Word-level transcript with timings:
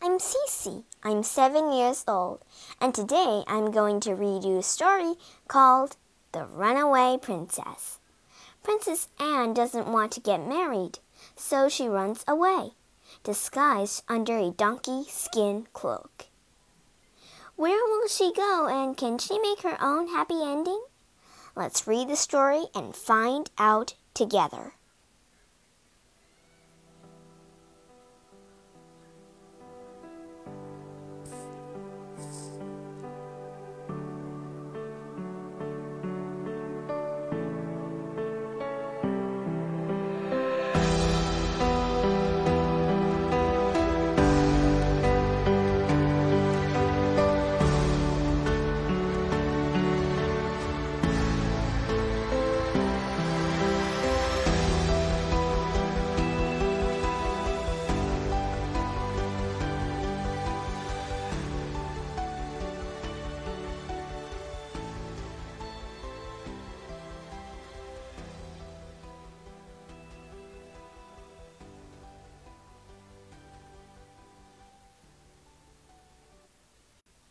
I'm 0.00 0.18
Cece. 0.18 0.84
I'm 1.02 1.22
seven 1.22 1.72
years 1.72 2.04
old, 2.06 2.44
and 2.80 2.94
today 2.94 3.42
I'm 3.46 3.70
going 3.70 4.00
to 4.00 4.14
read 4.14 4.44
you 4.44 4.58
a 4.58 4.62
story 4.62 5.14
called 5.48 5.96
The 6.32 6.46
Runaway 6.46 7.18
Princess. 7.20 7.98
Princess 8.62 9.08
Anne 9.18 9.52
doesn't 9.54 9.92
want 9.92 10.12
to 10.12 10.20
get 10.20 10.46
married, 10.46 10.98
so 11.36 11.68
she 11.68 11.88
runs 11.88 12.24
away, 12.26 12.70
disguised 13.22 14.04
under 14.08 14.38
a 14.38 14.50
donkey 14.50 15.04
skin 15.08 15.66
cloak. 15.72 16.26
Where 17.56 17.84
will 17.84 18.08
she 18.08 18.32
go, 18.32 18.66
and 18.66 18.96
can 18.96 19.18
she 19.18 19.38
make 19.38 19.62
her 19.62 19.76
own 19.82 20.08
happy 20.08 20.42
ending? 20.42 20.82
Let's 21.54 21.86
read 21.86 22.08
the 22.08 22.16
story 22.16 22.64
and 22.74 22.96
find 22.96 23.50
out 23.58 23.94
together. 24.14 24.74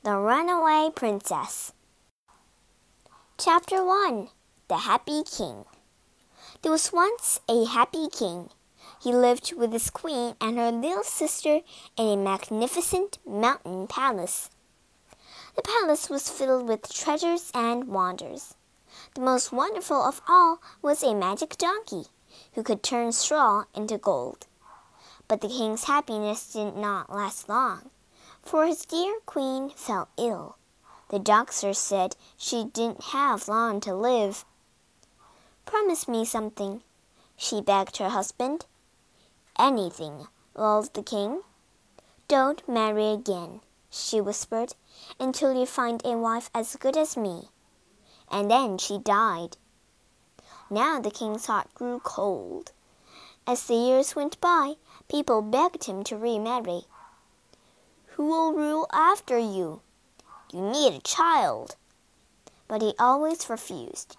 The 0.04 0.18
Runaway 0.18 0.90
Princess. 0.94 1.72
Chapter 3.38 3.86
1 3.86 4.28
The 4.68 4.80
Happy 4.80 5.24
King. 5.24 5.64
There 6.62 6.74
was 6.74 6.92
once 6.92 7.40
a 7.48 7.64
happy 7.64 8.10
king. 8.10 8.50
He 9.02 9.14
lived 9.14 9.54
with 9.54 9.72
his 9.72 9.90
queen 9.90 10.36
and 10.42 10.58
her 10.58 10.74
little 10.74 11.06
sister 11.06 11.62
in 11.96 12.06
a 12.06 12.18
magnificent 12.18 13.20
mountain 13.26 13.88
palace. 13.88 14.50
The 15.56 15.62
palace 15.62 16.10
was 16.10 16.30
filled 16.30 16.68
with 16.68 16.94
treasures 16.94 17.50
and 17.56 17.88
wonders. 17.88 18.56
The 19.16 19.22
most 19.22 19.54
wonderful 19.54 20.04
of 20.04 20.22
all 20.28 20.60
was 20.82 21.02
a 21.02 21.16
magic 21.16 21.58
donkey 21.58 22.08
who 22.56 22.64
could 22.64 22.84
turn 22.84 23.14
straw 23.14 23.64
into 23.74 23.98
gold. 23.98 24.48
But 25.30 25.40
the 25.40 25.48
king's 25.48 25.86
happiness 25.86 26.52
did 26.52 26.76
not 26.76 27.10
last 27.10 27.48
long 27.48 27.90
for 28.44 28.66
his 28.66 28.86
dear 28.86 29.20
queen 29.26 29.70
fell 29.70 30.10
ill. 30.18 30.58
The 31.10 31.20
doctor 31.20 31.74
said 31.74 32.16
she 32.38 32.66
didn't 32.66 33.04
have 33.06 33.48
long 33.48 33.80
to 33.82 33.94
live. 33.96 34.46
Promise 35.66 36.08
me 36.08 36.26
something, 36.26 36.82
she 37.38 37.62
begged 37.62 37.98
her 37.98 38.10
husband. 38.10 38.66
Anything, 39.58 40.28
lulled 40.56 40.94
the 40.94 41.04
king. 41.04 41.42
Don't 42.28 42.68
marry 42.68 43.08
again, 43.08 43.62
she 43.90 44.20
whispered, 44.20 44.76
until 45.20 45.54
you 45.54 45.66
find 45.66 46.02
a 46.04 46.18
wife 46.18 46.50
as 46.54 46.76
good 46.76 46.98
as 46.98 47.16
me. 47.16 47.50
And 48.32 48.50
then 48.50 48.78
she 48.78 48.98
died. 48.98 49.58
Now 50.70 51.00
the 51.00 51.12
king's 51.12 51.46
heart 51.46 51.74
grew 51.76 52.00
cold. 52.00 52.72
As 53.46 53.66
the 53.66 53.76
years 53.76 54.16
went 54.16 54.40
by, 54.42 54.76
people 55.10 55.42
begged 55.42 55.84
him 55.84 56.04
to 56.06 56.18
remarry. 56.18 56.86
Who 58.16 58.28
will 58.28 58.54
rule 58.54 58.86
after 58.94 59.40
you? 59.40 59.82
You 60.52 60.62
need 60.62 60.94
a 60.94 61.02
child. 61.02 61.76
But 62.68 62.84
he 62.84 62.94
always 63.00 63.50
refused. 63.50 64.16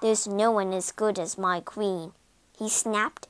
There's 0.00 0.26
no 0.26 0.50
one 0.50 0.72
as 0.72 0.92
good 0.92 1.18
as 1.18 1.36
my 1.36 1.60
queen, 1.60 2.12
he 2.58 2.70
snapped. 2.70 3.28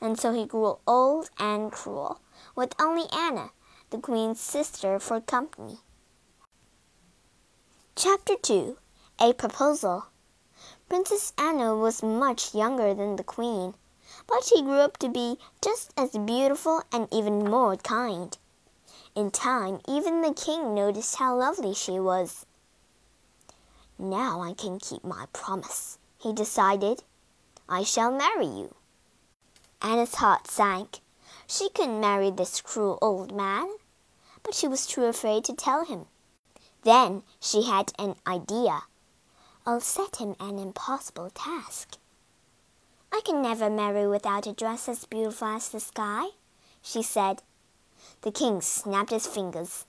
And 0.00 0.20
so 0.20 0.32
he 0.32 0.46
grew 0.46 0.78
old 0.86 1.30
and 1.36 1.72
cruel, 1.72 2.20
with 2.54 2.80
only 2.80 3.06
Anna, 3.12 3.50
the 3.90 3.98
queen's 3.98 4.38
sister, 4.38 5.00
for 5.00 5.20
company. 5.20 5.78
Chapter 7.96 8.36
2 8.40 8.78
A 9.20 9.32
Proposal 9.32 10.06
Princess 10.88 11.32
Anna 11.36 11.74
was 11.74 12.04
much 12.04 12.54
younger 12.54 12.94
than 12.94 13.16
the 13.16 13.24
queen, 13.24 13.74
but 14.28 14.44
she 14.44 14.62
grew 14.62 14.78
up 14.78 14.96
to 14.98 15.08
be 15.08 15.38
just 15.60 15.92
as 15.96 16.10
beautiful 16.12 16.84
and 16.92 17.08
even 17.10 17.50
more 17.50 17.76
kind. 17.76 18.38
In 19.18 19.32
time, 19.32 19.80
even 19.88 20.20
the 20.20 20.32
king 20.32 20.76
noticed 20.76 21.16
how 21.16 21.34
lovely 21.34 21.74
she 21.74 21.98
was. 21.98 22.46
Now 23.98 24.42
I 24.42 24.54
can 24.54 24.78
keep 24.78 25.02
my 25.02 25.26
promise, 25.32 25.98
he 26.22 26.32
decided. 26.32 27.02
I 27.68 27.82
shall 27.82 28.12
marry 28.12 28.46
you. 28.46 28.76
Anna's 29.82 30.14
heart 30.14 30.46
sank. 30.46 31.00
She 31.48 31.68
couldn't 31.68 31.98
marry 31.98 32.30
this 32.30 32.60
cruel 32.60 32.96
old 33.02 33.34
man, 33.34 33.68
but 34.44 34.54
she 34.54 34.68
was 34.68 34.86
too 34.86 35.02
afraid 35.06 35.42
to 35.46 35.52
tell 35.52 35.84
him. 35.84 36.06
Then 36.84 37.24
she 37.40 37.64
had 37.64 37.90
an 37.98 38.14
idea. 38.24 38.82
I'll 39.66 39.80
set 39.80 40.20
him 40.20 40.36
an 40.38 40.60
impossible 40.60 41.30
task. 41.30 41.98
I 43.12 43.20
can 43.24 43.42
never 43.42 43.68
marry 43.68 44.06
without 44.06 44.46
a 44.46 44.52
dress 44.52 44.88
as 44.88 45.06
beautiful 45.06 45.48
as 45.48 45.70
the 45.70 45.80
sky, 45.80 46.28
she 46.80 47.02
said. 47.02 47.42
The 48.22 48.32
king 48.32 48.60
snapped 48.60 49.10
his 49.10 49.26
fingers. 49.26 49.84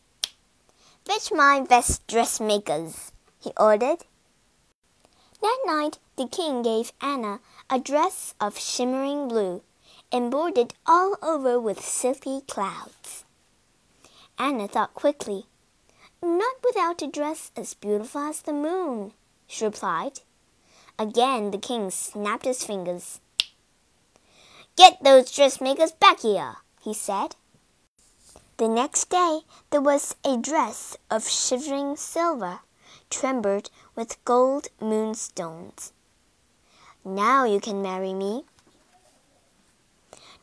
Fetch 1.05 1.31
my 1.31 1.61
best 1.61 2.05
dressmakers, 2.07 3.11
he 3.39 3.51
ordered. 3.57 4.05
That 5.41 5.59
night 5.65 5.99
the 6.17 6.27
king 6.27 6.61
gave 6.61 6.91
Anna 7.01 7.39
a 7.69 7.79
dress 7.79 8.35
of 8.39 8.59
shimmering 8.59 9.27
blue, 9.27 9.61
embroidered 10.11 10.73
all 10.85 11.15
over 11.21 11.59
with 11.59 11.83
silky 11.83 12.41
clouds. 12.47 13.23
Anna 14.37 14.67
thought 14.67 14.93
quickly. 14.93 15.45
Not 16.21 16.55
without 16.63 17.01
a 17.01 17.07
dress 17.07 17.51
as 17.55 17.73
beautiful 17.73 18.21
as 18.21 18.41
the 18.41 18.53
moon, 18.53 19.13
she 19.47 19.65
replied. 19.65 20.19
Again 20.97 21.51
the 21.51 21.57
king 21.57 21.89
snapped 21.91 22.45
his 22.45 22.63
fingers. 22.63 23.21
Get 24.75 25.03
those 25.03 25.31
dressmakers 25.31 25.93
back 25.93 26.19
here, 26.19 26.57
he 26.81 26.93
said. 26.93 27.35
The 28.59 28.67
next 28.67 29.09
day 29.09 29.43
there 29.69 29.79
was 29.79 30.17
a 30.25 30.35
dress 30.35 30.97
of 31.09 31.29
shivering 31.29 31.95
silver, 31.95 32.59
trembled 33.09 33.69
with 33.95 34.21
gold 34.25 34.67
moonstones. 34.81 35.93
Now 37.05 37.45
you 37.45 37.61
can 37.61 37.81
marry 37.81 38.13
me. 38.13 38.43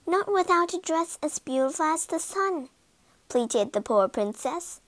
Not 0.06 0.32
without 0.32 0.72
a 0.72 0.78
dress 0.78 1.18
as 1.22 1.38
beautiful 1.38 1.84
as 1.84 2.06
the 2.06 2.18
sun, 2.18 2.70
pleaded 3.28 3.74
the 3.74 3.82
poor 3.82 4.08
princess. 4.08 4.80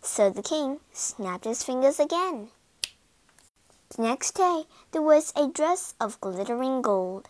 So 0.00 0.30
the 0.30 0.44
king 0.44 0.78
snapped 0.92 1.46
his 1.46 1.64
fingers 1.64 1.98
again. 1.98 2.50
The 3.88 4.02
next 4.02 4.36
day 4.36 4.66
there 4.92 5.02
was 5.02 5.32
a 5.34 5.48
dress 5.48 5.96
of 6.00 6.20
glittering 6.20 6.82
gold, 6.82 7.28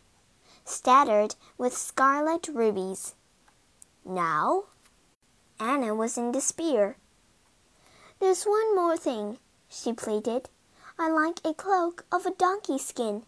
scattered 0.66 1.36
with 1.56 1.74
scarlet 1.74 2.48
rubies. 2.48 3.14
Now 4.04 4.64
Anna 5.60 5.94
was 5.94 6.16
in 6.16 6.30
despair. 6.30 6.96
There's 8.20 8.44
one 8.44 8.76
more 8.76 8.96
thing, 8.96 9.38
she 9.68 9.92
pleaded. 9.92 10.48
I 10.98 11.10
like 11.10 11.40
a 11.44 11.54
cloak 11.54 12.04
of 12.12 12.26
a 12.26 12.30
donkey 12.30 12.78
skin, 12.78 13.24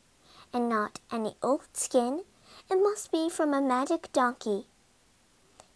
and 0.52 0.68
not 0.68 1.00
any 1.10 1.34
old 1.42 1.66
skin. 1.72 2.22
It 2.70 2.76
must 2.76 3.10
be 3.10 3.28
from 3.28 3.52
a 3.52 3.60
magic 3.60 4.12
donkey. 4.12 4.66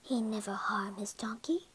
He 0.03 0.21
never 0.21 0.53
harm 0.53 0.97
his 0.97 1.13
donkey. 1.13 1.69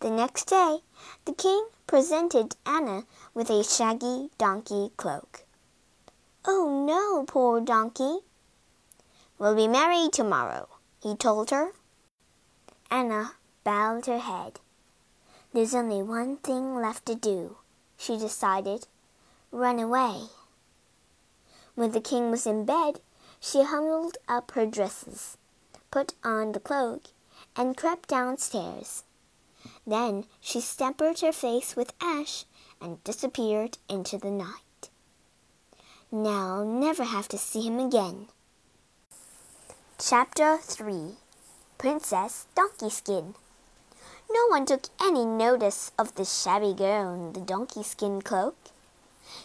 The 0.00 0.10
next 0.10 0.48
day, 0.48 0.78
the 1.24 1.32
king 1.32 1.66
presented 1.86 2.56
Anna 2.66 3.04
with 3.32 3.48
a 3.48 3.64
shaggy 3.64 4.30
donkey 4.36 4.90
cloak. 4.96 5.44
Oh 6.44 6.84
no, 6.86 7.24
poor 7.24 7.60
donkey. 7.60 8.18
We'll 9.38 9.56
be 9.56 9.68
married 9.68 10.12
tomorrow, 10.12 10.68
he 11.02 11.14
told 11.14 11.50
her. 11.50 11.72
Anna 12.90 13.32
bowed 13.64 14.06
her 14.06 14.18
head. 14.18 14.60
There's 15.52 15.74
only 15.74 16.02
one 16.02 16.36
thing 16.36 16.76
left 16.76 17.06
to 17.06 17.14
do, 17.14 17.56
she 17.96 18.18
decided. 18.18 18.86
Run 19.50 19.78
away. 19.78 20.26
When 21.74 21.92
the 21.92 22.00
king 22.00 22.30
was 22.30 22.46
in 22.46 22.64
bed, 22.64 23.00
she 23.40 23.64
huddled 23.64 24.16
up 24.28 24.52
her 24.52 24.66
dresses, 24.66 25.36
put 25.90 26.14
on 26.22 26.52
the 26.52 26.60
cloak, 26.60 27.04
and 27.56 27.76
crept 27.76 28.08
downstairs. 28.08 29.02
Then 29.86 30.24
she 30.40 30.60
stampered 30.60 31.20
her 31.20 31.32
face 31.32 31.76
with 31.76 31.92
ash 32.00 32.44
and 32.80 33.02
disappeared 33.04 33.78
into 33.88 34.18
the 34.18 34.30
night. 34.30 34.90
Now 36.10 36.58
I'll 36.58 36.64
never 36.64 37.04
have 37.04 37.28
to 37.28 37.38
see 37.38 37.62
him 37.62 37.78
again. 37.78 38.28
Chapter 39.98 40.58
3 40.58 41.16
Princess 41.78 42.46
Donkey 42.54 42.90
Skin 42.90 43.34
No 44.34 44.46
one 44.48 44.66
took 44.66 44.88
any 45.00 45.24
notice 45.24 45.92
of 45.96 46.16
the 46.16 46.24
shabby 46.24 46.74
girl 46.74 47.14
in 47.14 47.34
the 47.34 47.40
donkey 47.40 47.84
skin 47.84 48.20
cloak. 48.20 48.56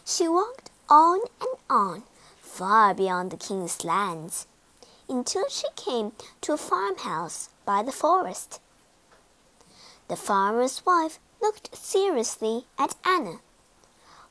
She 0.04 0.28
walked 0.28 0.72
on 0.90 1.20
and 1.40 1.60
on, 1.70 2.04
far 2.42 2.96
beyond 2.96 3.30
the 3.30 3.38
king's 3.38 3.86
lands, 3.86 4.48
until 5.08 5.48
she 5.48 5.68
came 5.76 6.14
to 6.42 6.54
a 6.54 6.58
farmhouse 6.58 7.50
by 7.66 7.84
the 7.84 7.92
forest. 7.92 8.60
The 10.08 10.16
farmer's 10.16 10.84
wife 10.84 11.20
looked 11.40 11.76
seriously 11.78 12.66
at 12.80 12.96
Anna. 13.06 13.42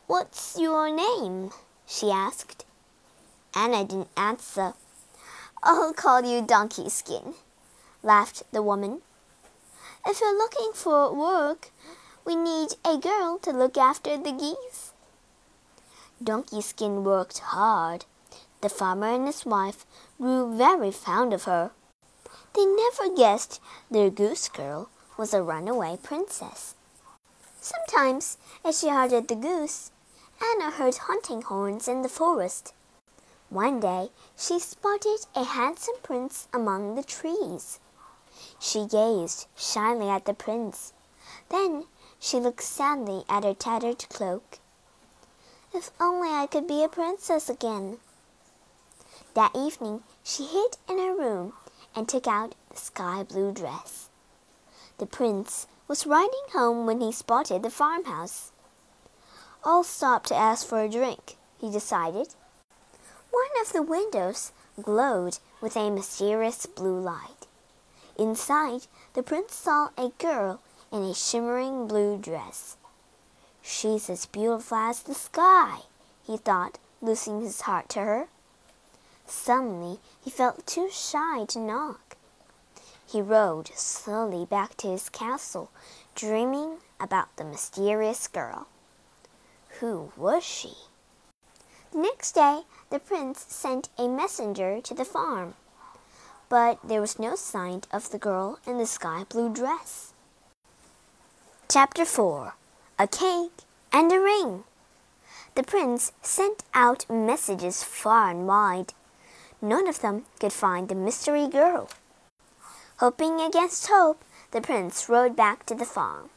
What's 0.08 0.58
your 0.58 0.90
name? 0.90 1.52
she 1.86 2.10
asked. 2.10 2.64
Anna 3.54 3.84
didn't 3.84 4.08
answer. 4.16 4.74
I'll 5.62 5.92
call 5.92 6.24
you 6.24 6.42
Donkey 6.42 6.88
Skin, 6.88 7.34
laughed 8.02 8.42
the 8.50 8.62
woman. 8.62 9.02
If 10.10 10.22
you're 10.22 10.38
looking 10.38 10.70
for 10.72 11.14
work, 11.14 11.70
we 12.24 12.34
need 12.34 12.68
a 12.82 12.96
girl 12.96 13.38
to 13.42 13.50
look 13.50 13.76
after 13.76 14.16
the 14.16 14.32
geese. 14.32 14.94
Donkey 16.24 16.62
Skin 16.62 17.04
worked 17.04 17.40
hard. 17.40 18.06
The 18.62 18.70
farmer 18.70 19.08
and 19.08 19.26
his 19.26 19.44
wife 19.44 19.84
grew 20.18 20.56
very 20.56 20.92
fond 20.92 21.34
of 21.34 21.44
her. 21.44 21.72
They 22.54 22.64
never 22.64 23.14
guessed 23.14 23.60
their 23.90 24.08
goose 24.08 24.48
girl 24.48 24.88
was 25.18 25.34
a 25.34 25.42
runaway 25.42 25.98
princess. 26.02 26.74
Sometimes, 27.60 28.38
as 28.64 28.80
she 28.80 28.88
herded 28.88 29.28
the 29.28 29.34
goose, 29.34 29.90
Anna 30.42 30.70
heard 30.70 30.96
hunting 30.96 31.42
horns 31.42 31.86
in 31.86 32.00
the 32.00 32.08
forest. 32.08 32.72
One 33.50 33.78
day, 33.78 34.08
she 34.38 34.58
spotted 34.58 35.26
a 35.34 35.44
handsome 35.44 35.96
prince 36.02 36.48
among 36.54 36.94
the 36.94 37.04
trees. 37.04 37.78
She 38.58 38.86
gazed 38.86 39.46
shyly 39.56 40.08
at 40.08 40.24
the 40.24 40.34
prince. 40.34 40.92
Then 41.48 41.86
she 42.18 42.38
looked 42.38 42.62
sadly 42.62 43.24
at 43.28 43.44
her 43.44 43.54
tattered 43.54 44.08
cloak. 44.08 44.58
If 45.72 45.90
only 46.00 46.30
I 46.30 46.46
could 46.46 46.66
be 46.66 46.82
a 46.82 46.88
princess 46.88 47.48
again. 47.48 47.98
That 49.34 49.54
evening 49.54 50.02
she 50.24 50.44
hid 50.44 50.76
in 50.88 50.98
her 50.98 51.14
room 51.14 51.52
and 51.94 52.08
took 52.08 52.26
out 52.26 52.54
the 52.70 52.76
sky 52.76 53.22
blue 53.22 53.52
dress. 53.52 54.08
The 54.98 55.06
prince 55.06 55.66
was 55.86 56.06
riding 56.06 56.48
home 56.52 56.86
when 56.86 57.00
he 57.00 57.12
spotted 57.12 57.62
the 57.62 57.70
farmhouse. 57.70 58.50
I'll 59.64 59.84
stop 59.84 60.24
to 60.26 60.34
ask 60.34 60.66
for 60.66 60.82
a 60.82 60.88
drink, 60.88 61.36
he 61.60 61.70
decided. 61.70 62.34
One 63.30 63.62
of 63.62 63.72
the 63.72 63.82
windows 63.82 64.52
glowed 64.80 65.38
with 65.60 65.76
a 65.76 65.90
mysterious 65.90 66.66
blue 66.66 66.98
light. 66.98 67.37
Inside, 68.18 68.88
the 69.14 69.22
prince 69.22 69.54
saw 69.54 69.90
a 69.96 70.08
girl 70.18 70.60
in 70.90 71.04
a 71.04 71.14
shimmering 71.14 71.86
blue 71.86 72.18
dress. 72.18 72.76
She's 73.62 74.10
as 74.10 74.26
beautiful 74.26 74.76
as 74.76 75.02
the 75.02 75.14
sky, 75.14 75.82
he 76.26 76.36
thought, 76.36 76.78
losing 77.00 77.40
his 77.40 77.60
heart 77.60 77.88
to 77.90 78.00
her. 78.00 78.28
Suddenly, 79.24 80.00
he 80.24 80.30
felt 80.30 80.66
too 80.66 80.88
shy 80.90 81.44
to 81.44 81.60
knock. 81.60 82.16
He 83.06 83.22
rode 83.22 83.68
slowly 83.74 84.44
back 84.44 84.76
to 84.78 84.88
his 84.88 85.08
castle, 85.08 85.70
dreaming 86.14 86.78
about 86.98 87.36
the 87.36 87.44
mysterious 87.44 88.26
girl. 88.26 88.66
Who 89.80 90.12
was 90.16 90.42
she? 90.42 90.74
The 91.92 91.98
next 91.98 92.32
day, 92.32 92.62
the 92.90 92.98
prince 92.98 93.46
sent 93.48 93.90
a 93.96 94.08
messenger 94.08 94.80
to 94.80 94.94
the 94.94 95.04
farm, 95.04 95.54
but 96.48 96.78
there 96.82 97.00
was 97.00 97.18
no 97.18 97.34
sign 97.34 97.82
of 97.92 98.10
the 98.10 98.18
girl 98.18 98.58
in 98.66 98.78
the 98.78 98.86
sky 98.86 99.24
blue 99.28 99.52
dress. 99.52 100.12
Chapter 101.68 102.04
4 102.04 102.54
A 102.98 103.06
Cake 103.06 103.64
and 103.92 104.10
a 104.12 104.18
Ring. 104.18 104.64
The 105.54 105.62
prince 105.62 106.12
sent 106.22 106.62
out 106.72 107.04
messages 107.10 107.82
far 107.82 108.30
and 108.30 108.46
wide. 108.46 108.94
None 109.60 109.86
of 109.86 110.00
them 110.00 110.24
could 110.40 110.52
find 110.52 110.88
the 110.88 110.94
mystery 110.94 111.48
girl. 111.48 111.90
Hoping 112.98 113.40
against 113.40 113.88
hope, 113.88 114.24
the 114.50 114.60
prince 114.60 115.08
rode 115.08 115.36
back 115.36 115.66
to 115.66 115.74
the 115.74 115.84
farm. 115.84 116.30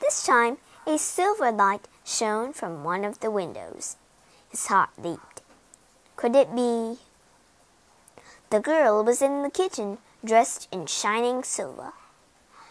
This 0.00 0.24
time, 0.24 0.58
a 0.86 0.98
silver 0.98 1.52
light 1.52 1.88
shone 2.04 2.52
from 2.52 2.84
one 2.84 3.04
of 3.04 3.20
the 3.20 3.30
windows. 3.30 3.96
His 4.48 4.66
heart 4.66 4.90
leaped. 4.98 5.42
Could 6.16 6.36
it 6.36 6.54
be? 6.54 6.98
The 8.50 8.60
girl 8.60 9.02
was 9.04 9.20
in 9.22 9.42
the 9.42 9.50
kitchen, 9.50 9.98
dressed 10.24 10.68
in 10.70 10.86
shining 10.86 11.42
silver. 11.42 11.92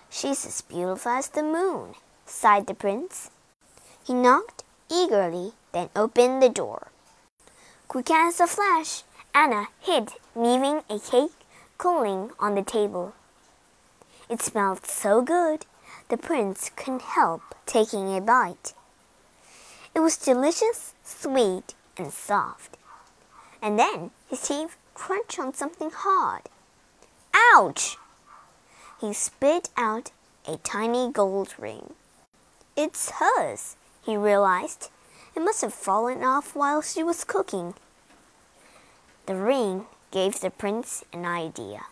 She's 0.09 0.45
as 0.45 0.61
beautiful 0.61 1.11
as 1.11 1.27
the 1.27 1.43
moon, 1.43 1.95
sighed 2.25 2.67
the 2.67 2.73
prince. 2.73 3.31
He 4.05 4.13
knocked 4.13 4.63
eagerly, 4.89 5.53
then 5.71 5.89
opened 5.95 6.41
the 6.41 6.49
door. 6.49 6.87
Quick 7.87 8.11
as 8.11 8.39
a 8.39 8.47
flash, 8.47 9.03
Anna 9.33 9.67
hid, 9.79 10.13
leaving 10.35 10.81
a 10.89 10.99
cake 10.99 11.31
cooling 11.77 12.31
on 12.39 12.55
the 12.55 12.63
table. 12.63 13.13
It 14.29 14.41
smelled 14.41 14.85
so 14.85 15.21
good, 15.21 15.65
the 16.09 16.17
prince 16.17 16.71
couldn't 16.75 17.01
help 17.01 17.41
taking 17.65 18.15
a 18.15 18.21
bite. 18.21 18.73
It 19.95 19.99
was 19.99 20.17
delicious, 20.17 20.93
sweet, 21.03 21.75
and 21.97 22.11
soft. 22.11 22.77
And 23.61 23.77
then 23.77 24.11
his 24.27 24.41
teeth 24.41 24.77
crunched 24.93 25.39
on 25.39 25.53
something 25.53 25.91
hard. 25.91 26.43
Ouch! 27.53 27.97
he 28.99 29.11
spit 29.13 29.69
out 29.75 30.11
a 30.47 30.57
tiny 30.57 31.11
gold 31.11 31.53
ring. 31.57 31.93
It's 32.75 33.11
hers, 33.11 33.75
he 34.01 34.15
realized. 34.15 34.89
It 35.35 35.41
must 35.41 35.61
have 35.61 35.73
fallen 35.73 36.23
off 36.23 36.55
while 36.55 36.81
she 36.81 37.03
was 37.03 37.23
cooking. 37.23 37.73
The 39.25 39.35
ring 39.35 39.87
gave 40.11 40.39
the 40.39 40.49
prince 40.49 41.03
an 41.11 41.25
idea. 41.25 41.85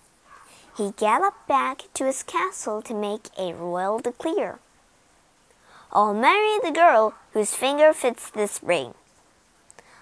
He 0.77 0.93
galloped 0.97 1.47
back 1.47 1.83
to 1.95 2.05
his 2.05 2.23
castle 2.23 2.81
to 2.83 2.93
make 2.93 3.29
a 3.37 3.53
royal 3.53 3.99
decree. 3.99 4.47
I'll 5.91 6.13
marry 6.13 6.59
the 6.63 6.71
girl 6.71 7.13
whose 7.33 7.55
finger 7.55 7.91
fits 7.93 8.29
this 8.29 8.61
ring. 8.63 8.93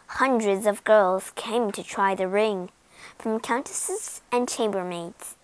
Hundreds 0.07 0.65
of 0.65 0.83
girls 0.83 1.31
came 1.35 1.71
to 1.71 1.83
try 1.83 2.13
the 2.13 2.27
ring, 2.27 2.69
from 3.19 3.39
countesses 3.41 4.21
and 4.31 4.47
chambermaids. 4.47 5.35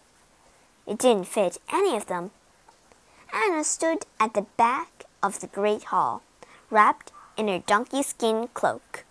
It 0.88 0.98
didn't 0.98 1.28
fit 1.28 1.58
any 1.72 1.96
of 1.98 2.08
them. 2.08 2.32
Anna 3.34 3.64
stood 3.66 4.06
at 4.20 4.34
the 4.34 4.46
back 4.56 5.04
of 5.22 5.42
the 5.42 5.48
great 5.48 5.86
hall, 5.86 6.24
wrapped 6.72 7.12
in 7.36 7.50
her 7.50 7.60
donkey 7.60 8.02
skin 8.02 8.48
cloak. 8.54 9.04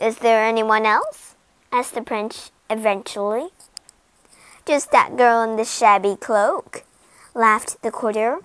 Is 0.00 0.18
there 0.18 0.44
anyone 0.44 0.86
else? 0.86 1.34
asked 1.72 1.94
the 1.94 2.02
prince 2.02 2.52
eventually. 2.68 3.48
Just 4.64 4.92
that 4.92 5.16
girl 5.16 5.42
in 5.42 5.56
the 5.56 5.64
shabby 5.64 6.16
cloak, 6.16 6.84
laughed 7.34 7.82
the 7.82 7.90
courtier. 7.90 8.38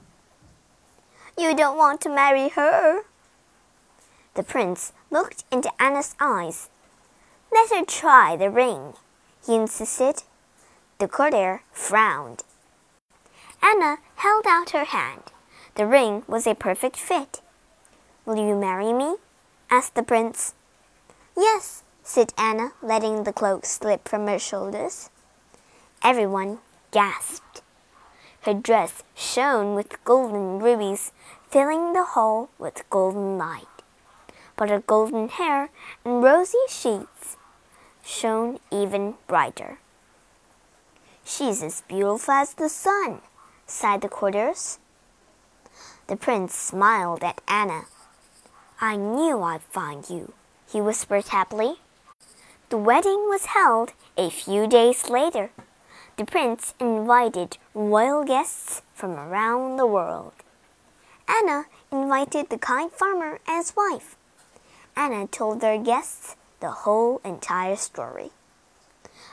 You 1.37 1.55
don't 1.55 1.77
want 1.77 2.01
to 2.01 2.09
marry 2.09 2.49
her. 2.49 3.01
The 4.33 4.43
prince 4.43 4.91
looked 5.11 5.43
into 5.51 5.71
Anna's 5.79 6.15
eyes. 6.19 6.69
Let 7.51 7.69
her 7.69 7.85
try 7.85 8.35
the 8.35 8.49
ring, 8.49 8.93
he 9.45 9.55
insisted. 9.55 10.23
The 10.99 11.07
courtier 11.07 11.63
frowned. 11.71 12.43
Anna 13.61 13.97
held 14.15 14.45
out 14.47 14.71
her 14.71 14.85
hand. 14.85 15.23
The 15.75 15.85
ring 15.85 16.23
was 16.27 16.47
a 16.47 16.55
perfect 16.55 16.97
fit. 16.97 17.41
Will 18.25 18.37
you 18.37 18.55
marry 18.55 18.93
me? 18.93 19.17
asked 19.69 19.95
the 19.95 20.03
prince. 20.03 20.53
Yes, 21.37 21.83
said 22.03 22.33
Anna, 22.37 22.71
letting 22.81 23.23
the 23.23 23.33
cloak 23.33 23.65
slip 23.65 24.07
from 24.07 24.27
her 24.27 24.39
shoulders. 24.39 25.09
Everyone 26.03 26.59
gasped. 26.91 27.61
Her 28.41 28.53
dress 28.53 29.03
shone 29.15 29.75
with 29.75 30.03
golden 30.05 30.59
rubies, 30.59 31.11
filling 31.49 31.93
the 31.93 32.03
hall 32.03 32.49
with 32.57 32.87
golden 32.89 33.37
light. 33.37 33.67
But 34.55 34.69
her 34.69 34.79
golden 34.79 35.29
hair 35.29 35.69
and 36.05 36.23
rosy 36.23 36.59
cheeks 36.69 37.37
shone 38.05 38.59
even 38.71 39.15
brighter. 39.27 39.79
She's 41.23 41.63
as 41.63 41.81
beautiful 41.87 42.33
as 42.35 42.53
the 42.53 42.69
sun, 42.69 43.21
sighed 43.65 44.01
the 44.01 44.09
courtiers. 44.09 44.77
The 46.07 46.15
prince 46.15 46.53
smiled 46.53 47.23
at 47.23 47.41
Anna. 47.47 47.85
I 48.79 48.95
knew 48.95 49.41
I'd 49.41 49.63
find 49.63 50.07
you, 50.07 50.33
he 50.71 50.79
whispered 50.81 51.29
happily. 51.29 51.75
The 52.69 52.77
wedding 52.77 53.25
was 53.27 53.47
held 53.47 53.93
a 54.15 54.29
few 54.29 54.67
days 54.67 55.09
later. 55.09 55.49
the 56.17 56.25
prince 56.25 56.73
invited 56.79 57.57
royal 57.73 58.23
guests 58.23 58.81
from 58.93 59.11
around 59.11 59.75
the 59.75 59.85
world. 59.85 60.31
Anna 61.27 61.65
invited 61.91 62.49
the 62.49 62.57
kind 62.57 62.91
farmer 62.91 63.39
and 63.47 63.57
his 63.57 63.75
wife. 63.75 64.15
Anna 64.95 65.27
told 65.27 65.59
their 65.59 65.77
guests 65.77 66.35
the 66.59 66.71
whole 66.71 67.21
entire 67.23 67.75
story. 67.75 68.31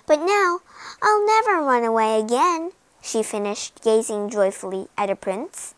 But 0.07 0.21
now 0.21 0.61
I'll 1.02 1.26
never 1.26 1.62
run 1.62 1.85
away 1.85 2.21
again, 2.21 2.73
she 3.00 3.23
finished, 3.23 3.83
gazing 3.83 4.31
joyfully 4.31 4.88
at 4.97 5.07
the 5.07 5.17
prince. 5.17 5.75